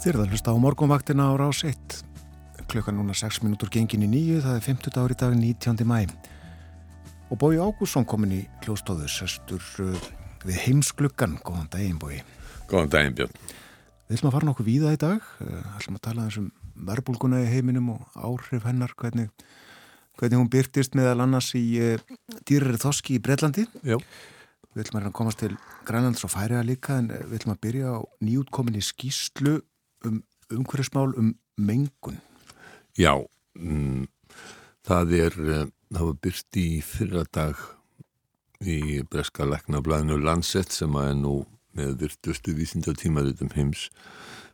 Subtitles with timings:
[0.00, 1.98] Þið erum að hlusta á morgunvaktina á rás 1.
[2.72, 5.84] Klukkan núna 6 minútur gengin í nýju, það er 50 dagur í dag 19.
[5.84, 6.08] mæ.
[7.28, 10.06] Og Bói Ágússon komin í kljóstóðu, sestur uh,
[10.48, 11.36] við heimsklukkan.
[11.44, 12.22] Góðan daginn, Bói.
[12.72, 13.36] Góðan daginn, Björn.
[14.08, 15.30] Við ætlum að fara nokkuð víða í dag.
[15.44, 16.50] Uh, ætlum að tala þessum
[16.88, 19.28] verbulguna í heiminum og áhrif hennar, hvernig,
[20.16, 23.68] hvernig hún byrtist meðal annars í uh, dýrari þoski í Breitlandi.
[23.84, 24.00] Já.
[24.72, 27.98] Við ætlum að komast til Grænlands og Færiða líka en við ætlum að byrja á
[28.24, 29.60] nýjútkominni skýslu
[30.04, 32.18] um umhverfismál um mengun.
[32.98, 33.14] Já,
[33.58, 34.06] mm,
[34.86, 37.56] það er, uh, það var byrst í fyrra dag
[38.60, 41.34] í breska leknablaðinu Lancet sem að er nú
[41.76, 43.88] með virtustu vísindatímarutum heims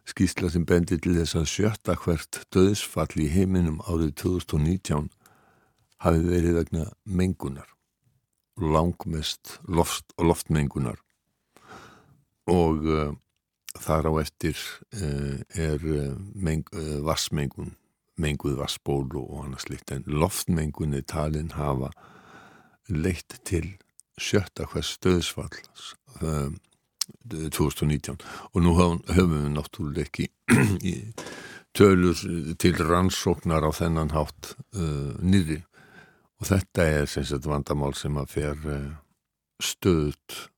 [0.06, 5.08] skýsla sem bendir til þess að sjötta hvert döðsfall í heiminum árið 2019
[6.04, 7.72] hafi verið vegna mengunar
[8.56, 11.00] langmest loft, loftmengunar
[12.46, 13.10] og uh,
[13.82, 14.56] þar á eftir
[15.00, 16.66] uh, er uh, meng,
[17.04, 17.76] vassmengun
[18.16, 21.90] menguð vassból og annars líkt en loftmengun er talin hafa
[22.88, 23.76] leitt til
[24.16, 28.16] sjötta hvers stöðsfalls 2019
[28.54, 30.26] og nú höfum við náttúrulega ekki
[31.76, 32.16] tölur
[32.56, 34.54] til rannsóknar á þennan hátt
[35.20, 35.60] nýri
[36.40, 38.56] og þetta er sem sagt vandamál sem að fer
[39.60, 40.48] stöðut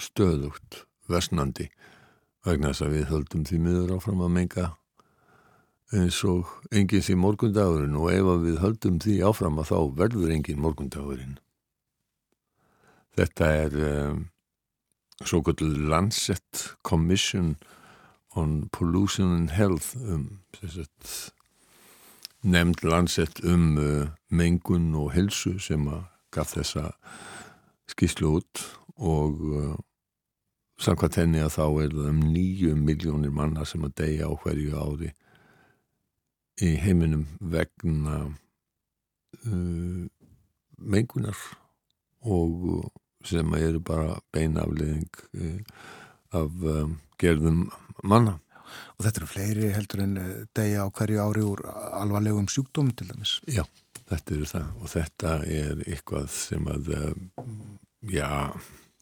[0.00, 1.68] stöðugt versnandi
[2.44, 4.66] vegna þess að við höldum því miður áfram að menga
[5.94, 10.62] eins og engins í morgundagurinn og ef við höldum því áfram að þá verður engin
[10.62, 11.38] morgundagurinn.
[13.14, 14.24] Þetta er um,
[15.22, 17.54] svo gott Lancet Commission
[18.34, 20.40] on Pollution and Health um,
[22.42, 26.90] nefnd Lancet um uh, mengun og helsu sem að gaf þessa
[27.92, 28.64] skýslu út
[28.98, 29.76] og uh,
[30.82, 34.80] samkvæmt henni að þá er það um nýju miljónir manna sem að deyja á hverju
[34.80, 35.10] ári
[36.62, 38.18] í heiminum vegna
[39.46, 40.04] uh,
[40.78, 41.38] mengunar
[42.24, 42.90] og
[43.24, 45.60] sem eru bara beinafleðing uh,
[46.34, 47.68] af um, gerðum
[48.02, 48.38] manna.
[48.98, 50.14] Og þetta eru fleiri heldur en
[50.56, 51.62] deyja á hverju ári úr
[51.94, 53.36] alvarlegum sjúkdóm til dæmis.
[53.46, 53.62] Já,
[54.10, 56.90] þetta eru það og þetta er eitthvað sem að,
[58.10, 58.30] já,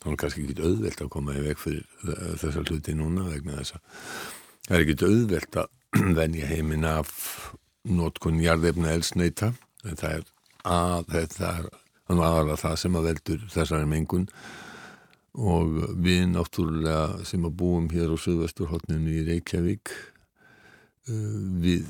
[0.03, 3.79] þá er kannski ekki auðvelt að koma í veg fyrir þessar hluti núna vegna þess
[3.79, 3.83] að
[4.67, 5.71] það er ekki auðvelt að
[6.21, 7.13] venja heimin af
[7.83, 9.53] nótkun jarðefna elsneita
[9.83, 10.29] það er
[10.63, 11.71] að þetta er
[12.13, 14.27] aðalega það sem að veldur þessari mengun.
[15.33, 19.93] Og við náttúrulega sem að búum hér á Suðvesturhóttninu í Reykjavík
[21.63, 21.89] við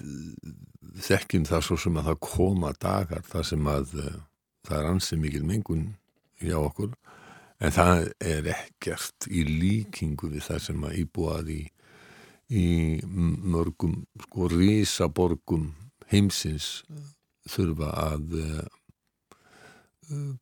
[1.03, 3.91] þekkjum það svo sem að það koma dagar þar sem að
[4.63, 5.83] það er ansið mikil mengun
[6.41, 6.95] hjá okkur
[7.63, 11.63] en það er ekkert í líkingu við það sem að íbúað í,
[12.51, 12.67] í
[13.07, 15.69] mörgum sko risaborgum
[16.11, 16.83] heimsins
[17.49, 18.65] þurfa að uh,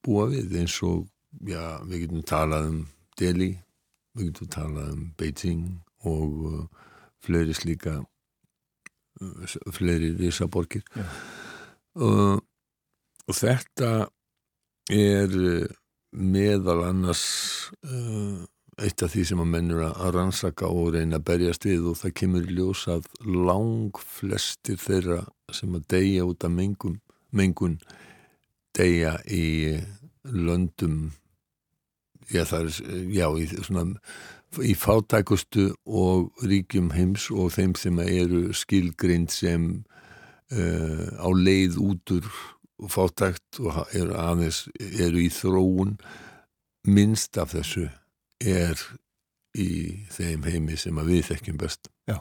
[0.05, 1.05] búa við eins og
[1.47, 2.81] já, við getum talað um
[3.21, 3.51] Delhi,
[4.17, 5.67] við getum talað um Beijing
[6.09, 6.87] og uh,
[7.21, 10.87] fleiri slíka uh, fleiri risaborgir.
[12.01, 14.09] Og þetta
[14.91, 15.35] er
[16.11, 17.25] meðal annars
[17.87, 18.43] uh,
[18.81, 22.17] eitt af því sem að mennur að rannsaka og reyna að berjast við og það
[22.23, 25.23] kemur ljós að lang flestir þeirra
[25.55, 27.01] sem að deyja út af mengun,
[27.31, 27.79] mengun
[28.77, 29.81] deyja í
[30.25, 31.11] löndum
[32.31, 32.71] já, er,
[33.11, 33.85] já í, svona,
[34.63, 39.69] í fátækustu og ríkjum heims og þeim sem eru skilgrind sem
[40.55, 42.27] uh, á leið útur
[42.81, 45.97] og fátækt og eru aðeins eru í þróun.
[46.89, 47.89] Minnst af þessu
[48.41, 48.81] er
[49.59, 49.69] í
[50.15, 51.91] þeim heimi sem að við þekkjum best.
[52.09, 52.17] Já,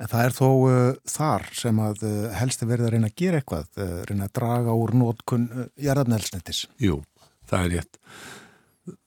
[0.00, 3.16] en það er þó uh, þar sem að uh, helst er verið að reyna að
[3.22, 5.48] gera eitthvað, uh, reyna að draga úr nótkun
[5.80, 7.00] jarðarnelsnetis Jú,
[7.50, 8.00] það er rétt.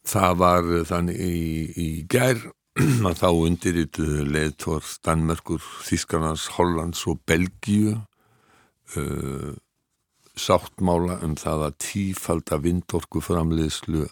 [0.07, 1.43] Það var þannig í,
[1.81, 2.39] í gær
[3.09, 9.51] að þá undirrituðu leðtor Danmerkur, Þískarnas, Hollands og Belgíu uh,
[10.39, 14.07] sáttmála um það að tífalda vindorku framleiðslu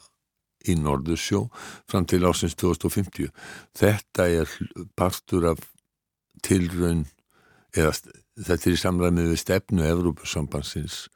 [0.70, 1.48] í Norðursjó
[1.90, 3.32] fram til ásins 2050.
[3.78, 4.52] Þetta er
[4.98, 5.64] partur af
[6.46, 7.08] tilraun
[7.78, 7.96] eða
[8.42, 11.08] þetta er í samræmið við stefnu Evrópusambansins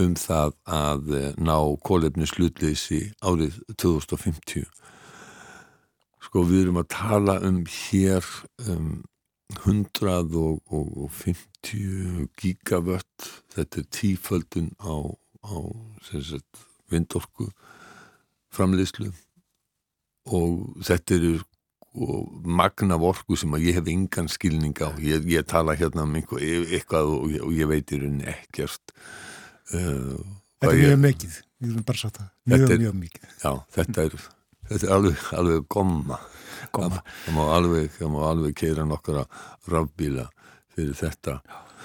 [0.00, 1.10] um það að
[1.40, 4.64] ná kólefni slutleysi árið 2050.
[6.22, 8.24] Sko við erum að tala um hér
[8.68, 9.02] um
[9.62, 15.12] 150 gigavött þetta er tíföldun á,
[15.44, 15.56] á
[16.08, 17.46] sagt, vindorku
[18.52, 19.12] framleyslu
[20.32, 20.50] og
[20.84, 21.34] þetta eru
[22.48, 24.96] magna vorku sem að ég hef engan skilning á.
[25.02, 26.40] Ég, ég tala hérna um einhver,
[26.72, 28.84] eitthvað og, og ég veit í rauninni ekkert
[29.76, 30.16] uh,
[30.62, 31.34] Þetta er mjög ég, mikið.
[31.62, 33.26] Ég vil bara sagt það, mjög mjög mikið.
[33.42, 34.16] Já, þetta er,
[34.70, 36.18] þetta er alveg, alveg gomma
[36.70, 38.00] það, það má alveg,
[38.30, 39.26] alveg keira nokkura
[39.70, 40.28] rafbíla
[40.72, 41.40] fyrir þetta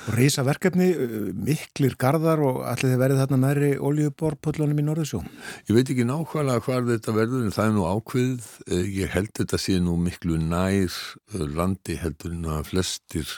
[0.08, 5.24] Og reysa verkefni, uh, miklir gardar og allir þið verið þarna næri oljuborpöllunum í Norðursjó?
[5.68, 8.52] Ég veit ekki nákvæmlega hvað þetta verður en það er nú ákveð.
[8.68, 13.36] Eh, ég held þetta sé nú miklu nær eh, landi heldur en að flestir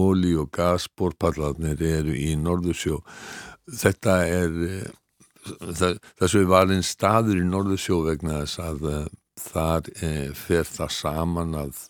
[0.00, 2.98] olju- og gasborpallarnir eru í Norðursjó.
[3.70, 8.88] Þetta er, eh, þessu er valinn staður í Norðursjó vegna þess að
[9.42, 9.88] þar
[10.38, 11.80] fer það saman að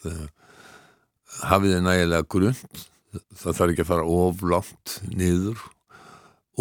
[1.51, 5.67] hafið er nægilega grunnt það þarf ekki að fara oflátt niður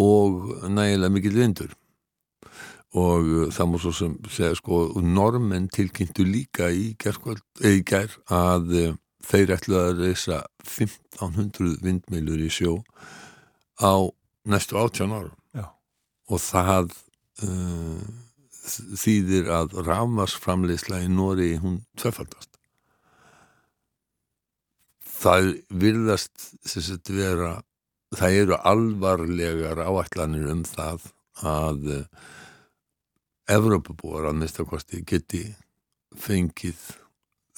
[0.00, 1.72] og nægilega mikil vindur
[2.98, 8.96] og uh, það múið svo sem segja sko normen tilkynntu líka í gerð að uh,
[9.24, 12.80] þeir ætlu að reysa 1500 vindmeilur í sjó
[13.80, 14.12] á
[14.44, 15.70] næstu 18 árum Já.
[16.28, 16.92] og það
[17.46, 18.04] uh,
[18.62, 22.52] þýðir að rafmarsframleysla í Nóri hún tvefaldast
[25.22, 25.48] það
[25.82, 27.56] virðast sagt, vera,
[28.14, 31.10] það eru alvarlegar áætlanir um það
[31.46, 32.06] að uh,
[33.52, 35.42] Evrópabúar að mistakosti geti
[36.16, 36.78] fengið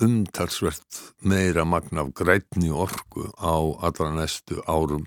[0.03, 3.55] umtalsvert meira magna af grætni orku á
[3.85, 5.05] allra næstu árum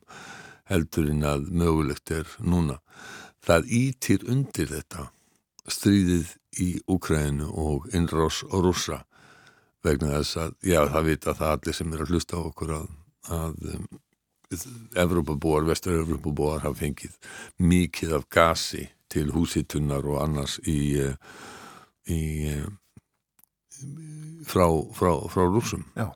[0.69, 2.77] heldurinn að mögulegt er núna.
[3.43, 5.09] Það ítir undir þetta
[5.71, 6.33] stríðið
[6.63, 9.03] í Úkrænu og innrás rúsa
[9.85, 12.91] vegna þess að, já það vita það allir sem er að hlusta á okkur að,
[13.37, 13.87] að um,
[14.95, 17.17] Evrópabúar, vestur-Evrópabúar hafa fengið
[17.59, 21.17] mikið af gasi til húsitunnar og annars í, eh,
[22.07, 22.21] í
[22.53, 22.67] eh,
[24.47, 25.85] frá, frá, frá rúsum.
[25.97, 26.09] Já,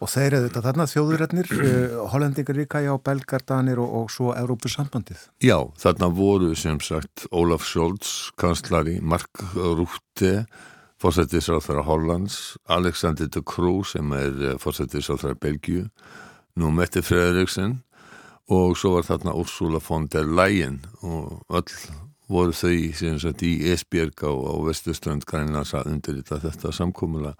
[0.00, 5.28] og þeir eru þetta þarna þjóðurrætnir, eh, hollendingar líka, já, belgardanir og, og svo Evrópusambandið.
[5.44, 10.44] Já, þarna voru sem sagt Ólaf Scholz, kanslari, Mark Rútte,
[11.02, 15.88] fórsættisráþara Hollands, Alexander de Croo sem er eh, fórsættisráþara Belgiu,
[16.60, 17.80] nú Mette Frederiksen
[18.52, 21.72] og svo var þarna Ursula von der Leyen og öll
[22.30, 27.34] voru þau sagt, í Esbjörg á, á vestuströnd Grænlands að undirrita þetta samkómula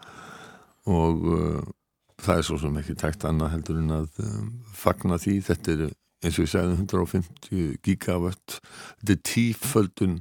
[0.91, 1.63] og uh,
[2.21, 5.39] það er svo sem ekki tækt annað heldur en að um, fagna því.
[5.47, 5.87] Þetta er
[6.25, 10.21] eins og ég segði 150 gigawatt þetta er tíföldun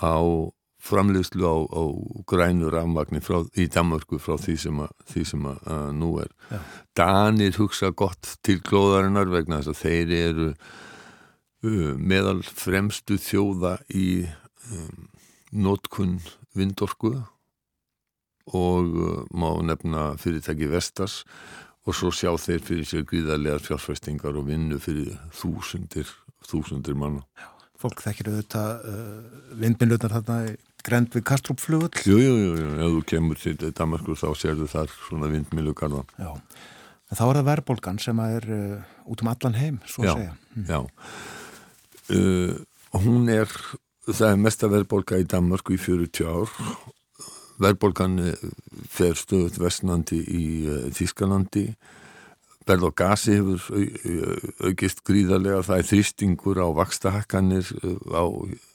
[0.00, 0.20] á
[0.86, 1.82] framleyslu á, á
[2.30, 6.30] grænu rafmagni frá, í Danmarku frá því sem að, því sem að, að nú er.
[6.52, 6.60] Já.
[7.00, 10.50] Danir hugsa gott til glóðarinnar vegna þess að þeir eru
[11.62, 14.26] meðal fremstu þjóða í
[14.72, 15.06] um,
[15.56, 16.18] nótkunn
[16.56, 17.14] vindorku
[18.54, 18.92] og
[19.34, 21.22] má nefna fyrirtæki Vestas
[21.86, 26.08] og svo sjá þeir fyrir sér gríðarlegar fjárfæstingar og vinnu fyrir þúsundir,
[26.46, 27.22] þúsundir manna.
[27.38, 27.48] Já,
[27.82, 30.56] fólk þekkir auðvitað uh, vindminlutar þarna í
[30.86, 34.92] grend við Kastrupflugull Jú, jú, jú, jú, ef þú kemur til Damaskur þá sérðu þar
[35.08, 39.80] svona vindmilugarðan Já, en þá er það verðbólgan sem er uh, út um allan heim
[39.86, 40.68] svo já, að segja hm.
[40.70, 40.78] Já,
[42.12, 42.54] uh,
[43.02, 43.50] hún er
[44.06, 46.52] það er mesta verðbólga í Damasku í 40 ár.
[47.62, 48.48] Verðbólgan uh,
[48.92, 51.70] fer stöðut vestnandi í uh, Þískalandi
[52.66, 53.62] verð og gasi hefur
[54.66, 57.68] aukist gríðarlega, það er þrýstingur á vakstahakkanir
[58.10, 58.26] á,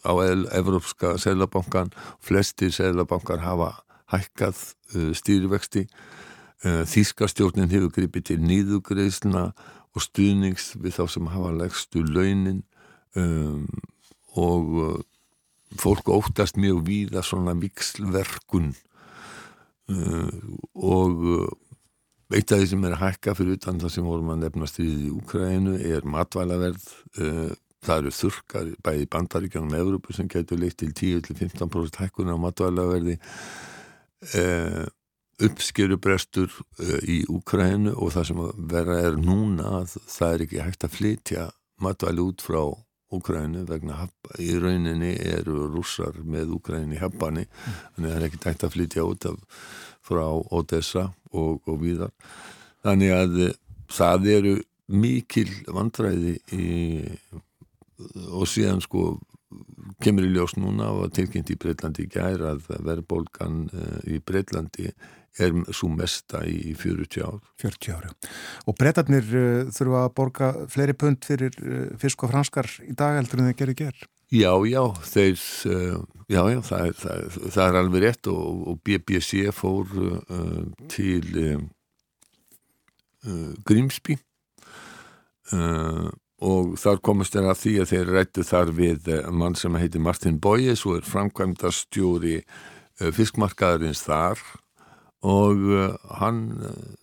[0.07, 0.11] á
[0.55, 1.91] Evrópska selabankan
[2.23, 3.73] flestir selabankar hafa
[4.15, 4.61] hækkað
[5.19, 5.83] stýrivexti.
[6.63, 9.49] Þískastjórnin hefur gripið til nýðugreisna
[9.91, 12.61] og stuðnings við þá sem hafa legstu launin
[13.19, 13.65] um,
[14.39, 15.03] og
[15.81, 18.71] fólk óttast mjög víða svona vikslverkun
[19.91, 20.39] uh,
[20.75, 21.51] og
[22.31, 25.01] Eitt af því sem er að hækka fyrir utan það sem vorum að nefna stríðið
[25.03, 26.85] í Úkrænu er matvælaverð.
[27.19, 27.49] Eh,
[27.83, 33.17] það eru þurkar bæði bandaríkjanum og Evrópu sem getur leitt til 10-15% hækkunar á matvælaverði.
[35.41, 38.41] Uppskerubrestur eh, í Úkrænu og það sem
[38.71, 41.45] vera er núna að það er ekki hægt að flytja
[41.83, 42.61] matvæli út frá
[43.11, 44.05] Úkrænu vegna
[44.39, 47.79] í rauninni eru rússar með Úkrænu í hafbani mm.
[47.95, 49.61] þannig að það er ekki hægt að flytja út af
[50.07, 52.13] frá Odessa og, og víðar.
[52.85, 53.57] Þannig að eh,
[53.91, 54.55] það eru
[54.91, 56.69] mikil vandræði í,
[58.31, 59.13] og síðan sko
[60.01, 64.91] kemur í ljós núna og tilkynnt í Breitlandi í gær að verðbólgan eh, í Breitlandi
[65.39, 67.39] er svo mesta í 40 ár.
[67.61, 68.13] 40 ári.
[68.67, 73.19] Og brettarnir uh, þurfa að borga fleiri pund fyrir uh, fisk og franskar í dag
[73.19, 74.07] heldur en þeir gerir ger?
[74.31, 78.81] Já, já, þeir, uh, já, já, það er, það, það er alveg rétt og, og
[78.87, 79.93] BBC fór
[80.91, 81.69] til
[83.67, 84.15] Grímsby
[86.41, 90.39] og þar komast þeir að því að þeir rættu þar við mann sem heitir Martin
[90.41, 92.39] Boyes og er framkvæmdastjóri
[93.13, 94.41] fiskmarkaðarins þar
[95.21, 96.51] og eh, hann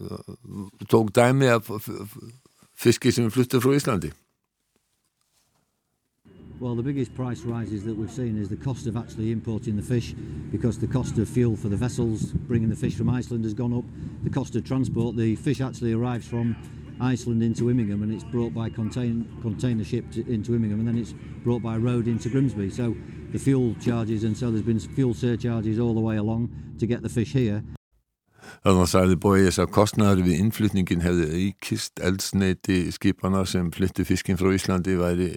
[0.00, 1.70] eh, tók dæmi af
[2.76, 4.10] fiski sem fluttur frá Íslandi
[6.60, 9.82] Well, the biggest price rises that we've seen is the cost of actually importing the
[9.82, 10.12] fish
[10.50, 13.72] because the cost of fuel for the vessels bringing the fish from Iceland has gone
[13.72, 13.84] up.
[14.24, 16.56] The cost of transport, the fish actually arrives from
[17.00, 20.98] Iceland into Immingham and it's brought by contain, container ship to, into Immingham and then
[20.98, 22.70] it's brought by road into Grimsby.
[22.70, 22.96] So
[23.30, 27.02] the fuel charges and so there's been fuel surcharges all the way along to get
[27.02, 27.62] the fish here.
[28.64, 32.02] Þannig að sæði bóið þess að kostnæður við innflutningin hefði aukist.
[32.08, 35.28] Eldsneiti skipana sem flyttu fiskin frá Íslandi væri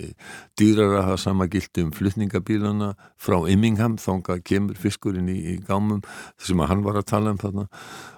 [0.60, 4.00] dýrar að hafa sama gilt um flutningabílana frá Immingham.
[4.02, 6.02] Þánga kemur fiskurinn í, í gámum
[6.42, 7.68] sem að hann var að tala um þarna.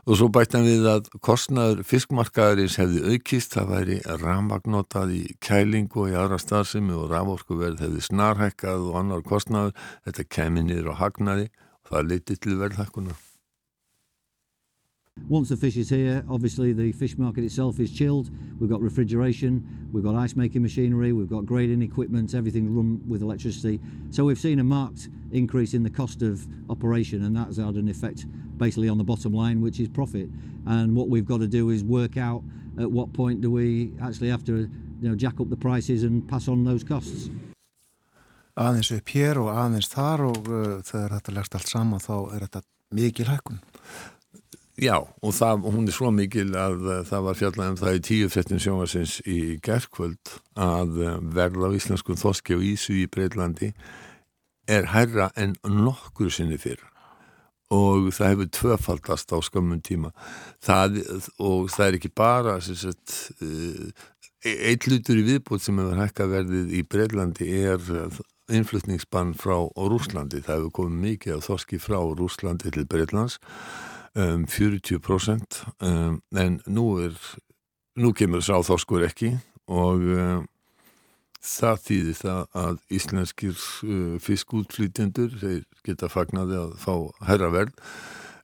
[0.03, 3.57] Og svo bættan við að kostnæður fiskmarkaðarins hefði aukist.
[3.57, 9.27] Það væri ramagnotað í kælingu og í aðra starfsemi og raforkuverð hefði snarhekkað og annar
[9.27, 11.51] kostnæður þetta niður á hagnaði
[11.83, 13.32] og það leiti til verðhækkunar
[15.29, 18.29] Once the fish is here, obviously the fish market itself is chilled.
[18.59, 23.21] We've got refrigeration, we've got ice making machinery, we've got grading equipment, everything run with
[23.21, 23.79] electricity.
[24.11, 27.87] So we've seen a marked increase in the cost of operation and that's had an
[27.87, 28.25] effect
[28.57, 30.29] basically on the bottom line, which is profit.
[30.67, 32.43] And what we've got to do is work out
[32.79, 34.69] at what point do we actually have to
[35.01, 37.29] you know, jack up the prices and pass on those costs.
[38.53, 42.43] Aðeins upp hér og aðeins þar og uh, þegar þetta leggst allt saman þá er
[42.45, 42.61] þetta
[42.93, 43.63] mikil hækkun.
[44.81, 47.99] Já, og það, hún er svo mikil að uh, það var fjallað um það í
[48.07, 53.69] tíu frettin sjónvarsins í gerðkvöld að uh, verð á íslenskum þoski og ísu í Breitlandi
[54.65, 56.81] er herra en nokkur sinni fyrr.
[57.73, 60.09] Og það hefur tvöfaldast á skömmun tíma.
[60.65, 61.03] Það,
[61.37, 63.15] og það er ekki bara sagt,
[63.45, 63.93] uh,
[64.41, 67.89] eitt lutur í viðbútt sem hefur hækka verðið í Breitlandi er
[68.49, 73.37] innflutningsbann frá Rúslandi, það hefur komið mikið af þoski frá Rúslandi til Breitlands
[74.15, 77.17] um, 40% um, en nú er
[77.99, 79.35] nú kemur sá þorskur ekki
[79.69, 80.47] og um,
[81.43, 86.93] það þýðir það að íslenskir uh, fiskútflýtjendur þeir geta fagnaði að fá
[87.27, 87.79] herraverð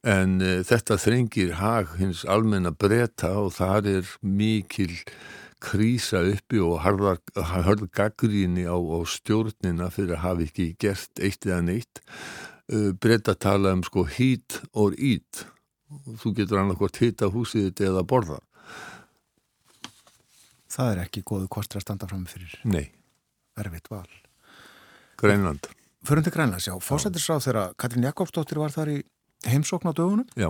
[0.08, 4.94] en uh, þetta þrengir hag hins almenna breyta og það er mikil
[5.60, 11.62] krísa uppi og harðar gaggríni á, á stjórnina fyrir að hafa ekki gert eitt eða
[11.68, 12.04] neitt.
[12.72, 15.44] Uh, breyta tala um sko hít og ít
[16.22, 18.40] þú getur annarkort hita húsið þetta eða borða.
[20.70, 22.92] Það er ekki góðu kostur að standa fram fyrir Nei.
[23.60, 24.08] Erfitt val.
[25.20, 25.66] Grænland.
[26.06, 29.00] Förundi Grænland, já, fósættisráð þegar Katrín Jakobsdóttir var þar í
[29.50, 30.48] heimsókn á dögunum Já.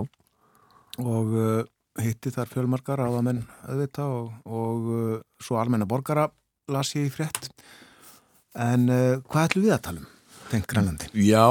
[1.02, 1.64] og uh,
[1.98, 6.28] hitti þar fjölmarkar áðamenn auðvita og, og uh, svo almenna borgara
[6.70, 7.50] las ég í frétt.
[8.54, 10.08] En uh, hvað ætlum við að tala um?
[10.50, 11.08] Tengt Grænlandi?
[11.14, 11.46] Já,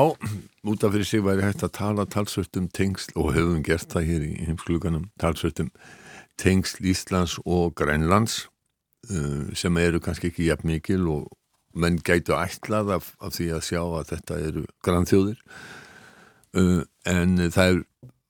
[0.64, 4.28] út af fyrir sig væri hægt að tala talsvöldum tengsl og hefum gert það hér
[4.28, 5.72] í heimskluganum talsvöldum
[6.40, 8.48] tengsl Íslands og Grænlands
[9.12, 11.28] uh, sem eru kannski ekki jafn mikil og
[11.76, 15.44] menn gætu ætlað af, af því að sjá að þetta eru grannþjóðir
[16.58, 17.84] uh, en það er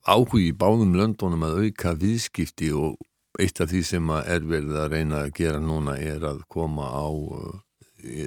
[0.10, 3.00] áhugi í báðum löndunum að auka viðskipti og
[3.40, 7.08] eitt af því sem er verið að reyna að gera núna er að koma á
[7.10, 7.58] uh,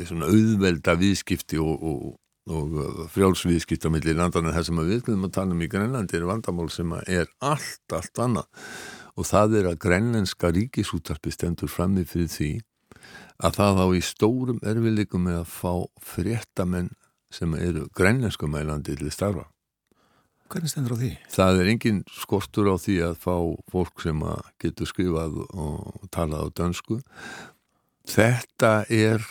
[0.09, 2.03] svona auðvelda viðskipti og, og,
[2.51, 6.19] og uh, frjálsviðskipt á milli landana það sem við viljum að tala um í Grænlandi
[6.19, 8.67] er vandamál sem er allt, allt annað
[9.17, 12.51] og það er að grænlenska ríkisútarpi stendur frammi fyrir því
[13.43, 15.73] að það á í stórum erfileikum með að fá
[16.13, 16.93] fréttamenn
[17.33, 19.47] sem eru grænlensku mælandi til starfa.
[20.53, 21.11] Hvernig stendur á því?
[21.33, 23.37] Það er engin skortur á því að fá
[23.73, 24.25] fólk sem
[24.61, 27.01] getur skrifað og talað á dönsku.
[28.09, 29.25] Þetta er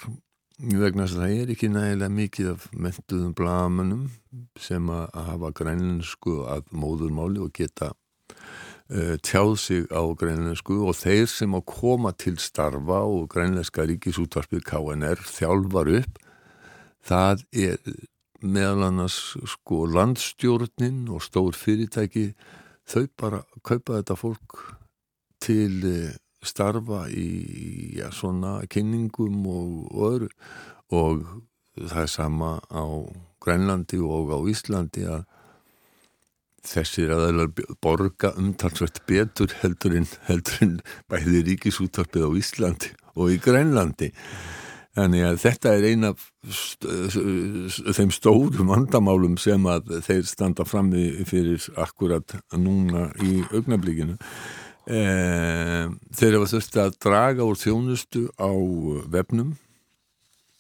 [0.62, 4.03] vegna þess að það er ekki nægilega mikið af mentuðum blagamönnum
[4.62, 11.25] sem að hafa grænlensku að móðurmáli og geta uh, tjáð sig á grænlensku og þeir
[11.32, 16.22] sem að koma til starfa og grænlenska ríkisútvarpið KNR þjálfar upp
[17.10, 17.94] það er
[18.41, 22.32] meðal annars sko landstjórnin og stór fyrirtæki
[22.89, 24.60] þau bara kaupa þetta fólk
[25.41, 27.27] til uh, starfa í
[28.00, 30.31] ja, svona kynningum og, og öðru.
[30.91, 31.21] Og
[31.77, 32.83] það er sama á
[33.41, 35.24] Grænlandi og á Íslandi að
[36.67, 37.50] þessir aðeinar
[37.81, 40.74] borga umtalsvægt betur heldur en, heldur en
[41.10, 44.12] bæði ríkisúttarpið á Íslandi og í Grænlandi.
[45.00, 46.25] En ja, þetta er eina af
[47.95, 50.91] þeim stórum vandamálum sem að þeir standa fram
[51.29, 54.17] fyrir akkurat núna í augnablíkinu
[54.88, 55.01] e,
[56.17, 58.51] þeir hafa þurft að draga úr þjónustu á
[59.11, 59.55] vefnum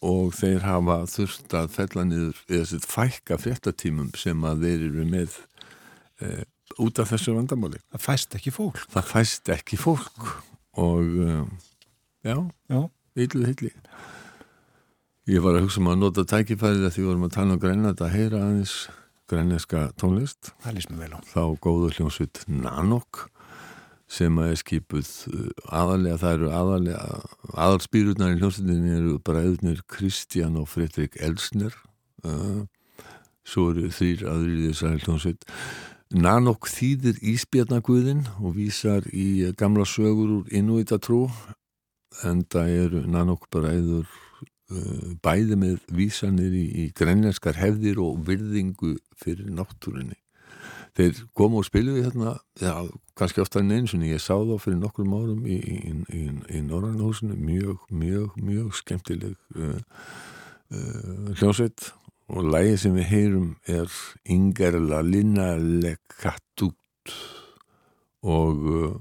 [0.01, 5.09] og þeir hafa þurft að fella niður eða sitt fækka fréttatímum sem að þeir eru
[5.09, 5.35] með
[6.21, 6.31] e,
[6.81, 7.81] út af þessu vandamáli.
[7.93, 8.81] Það fæst ekki fólk.
[8.93, 10.31] Það fæst ekki fólk
[10.81, 11.35] og e,
[12.25, 12.37] já,
[12.71, 13.75] yllu hilli.
[15.29, 18.01] Ég var að hugsa um að nota tækifærið að því vorum að tala um grænat
[18.01, 18.73] að heyra aðeins
[19.31, 20.49] grænneska tónlist.
[20.63, 21.19] Það lýst mér vel á.
[21.29, 23.27] Þá góður hljómsveit Nanok
[24.11, 25.09] sem að er skipuð
[25.71, 27.03] aðalega, það eru aðalega
[27.65, 31.75] aðalspýrurnar í hljómsveitinni eru bara eðnir Kristján og Fredrik Elsner
[32.27, 32.65] uh,
[33.47, 35.47] svo eru þrýr aðrir í þessari hljómsveit.
[36.11, 41.23] Nanok þýðir Ísbjarnaguðin og vísar í gamla sögur úr Inuitatrú
[42.27, 48.19] en það eru Nanok bara eður uh, bæði með vísanir í, í grænlenskar hefðir og
[48.27, 50.20] virðingu fyrir náttúrunni
[50.97, 52.73] þeir komu og spiluði hérna já,
[53.17, 56.23] kannski ofta en eins og ég sá þá fyrir nokkrum árum í, í, í,
[56.57, 59.75] í Norrannahúsinu mjög, mjög, mjög skemmtileg uh,
[60.73, 61.91] uh, hljómsveit.
[62.31, 63.91] Og lægi sem við heyrum er
[64.31, 67.15] Ingerla Linnaleg Kattút
[68.23, 68.93] og uh,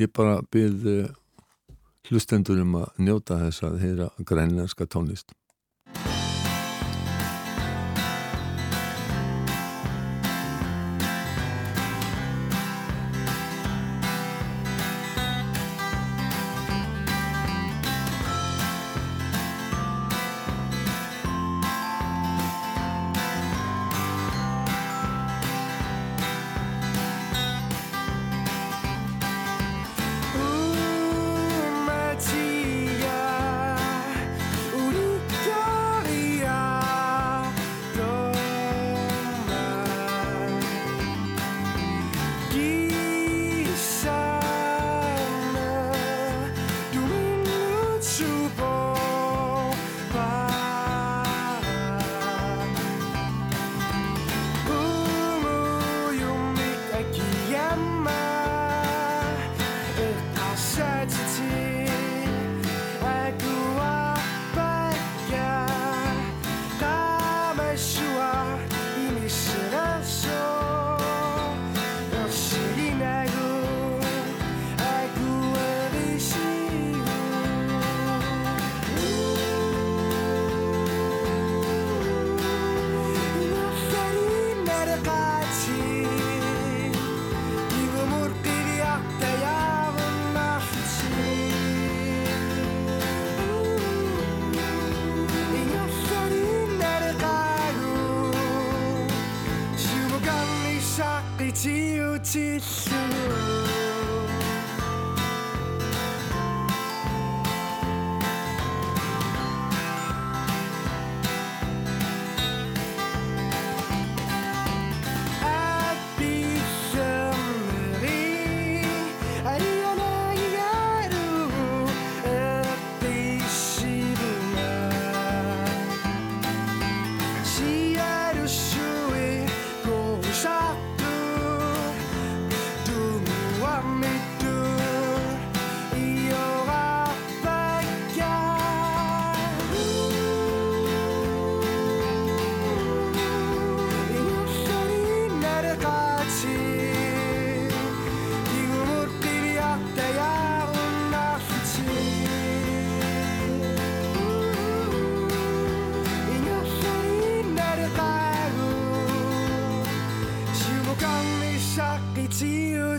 [0.00, 1.12] ég bara byrð
[2.08, 5.37] hlustendur um að njóta þess að heyra grænlenska tónlist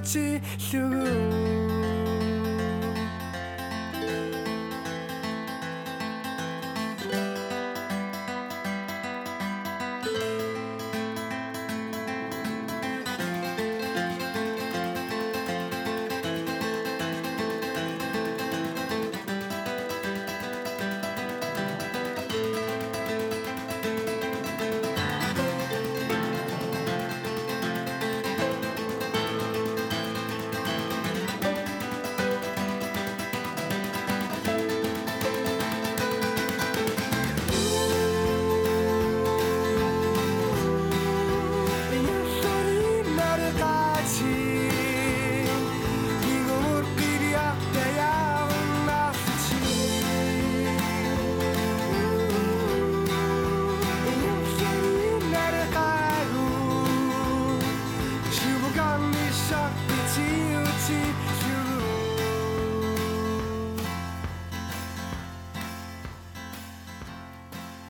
[0.10, 1.38] 지 슈.